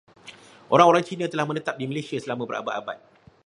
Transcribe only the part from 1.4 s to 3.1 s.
menetap di Malaysia selama berabad-abad.